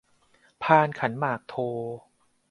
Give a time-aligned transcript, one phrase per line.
[0.63, 1.55] พานขันหมากโท